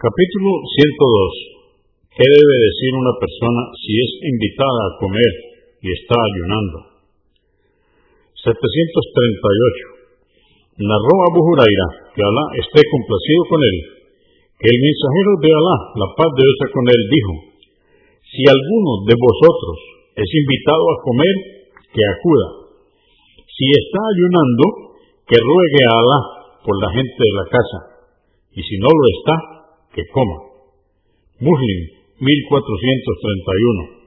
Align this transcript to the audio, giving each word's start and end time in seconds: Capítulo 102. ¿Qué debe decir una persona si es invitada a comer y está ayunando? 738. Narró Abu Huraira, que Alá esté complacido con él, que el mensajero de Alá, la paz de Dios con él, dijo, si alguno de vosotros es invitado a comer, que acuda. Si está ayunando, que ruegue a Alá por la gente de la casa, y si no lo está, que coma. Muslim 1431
Capítulo 0.00 0.64
102. 0.64 2.16
¿Qué 2.16 2.24
debe 2.24 2.56
decir 2.56 2.92
una 3.04 3.12
persona 3.20 3.68
si 3.84 4.00
es 4.00 4.32
invitada 4.32 4.80
a 4.88 4.96
comer 4.96 5.32
y 5.76 5.92
está 5.92 6.16
ayunando? 6.16 7.04
738. 8.32 10.88
Narró 10.88 11.14
Abu 11.28 11.44
Huraira, 11.44 12.16
que 12.16 12.24
Alá 12.24 12.44
esté 12.64 12.80
complacido 12.80 13.44
con 13.44 13.60
él, 13.60 13.76
que 14.56 14.72
el 14.72 14.80
mensajero 14.80 15.32
de 15.36 15.50
Alá, 15.52 15.76
la 15.92 16.08
paz 16.16 16.32
de 16.32 16.48
Dios 16.48 16.72
con 16.72 16.86
él, 16.88 17.00
dijo, 17.04 17.32
si 18.24 18.48
alguno 18.48 19.04
de 19.04 19.20
vosotros 19.20 19.76
es 20.16 20.28
invitado 20.32 20.96
a 20.96 21.00
comer, 21.04 21.36
que 21.92 22.02
acuda. 22.08 22.72
Si 23.52 23.68
está 23.68 24.00
ayunando, 24.00 24.96
que 25.28 25.36
ruegue 25.36 25.82
a 25.84 25.92
Alá 25.92 26.20
por 26.64 26.72
la 26.80 26.88
gente 26.88 27.20
de 27.20 27.36
la 27.36 27.46
casa, 27.52 27.78
y 28.56 28.64
si 28.64 28.80
no 28.80 28.88
lo 28.88 29.04
está, 29.12 29.59
que 29.94 30.02
coma. 30.12 30.38
Muslim 31.40 31.80
1431 32.20 33.99